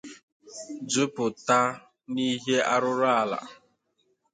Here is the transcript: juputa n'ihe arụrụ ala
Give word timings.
juputa 0.91 1.59
n'ihe 2.13 2.57
arụrụ 2.73 3.07
ala 3.21 3.39